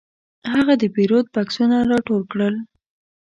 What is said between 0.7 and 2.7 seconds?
د پیرود بکسونه راټول کړل.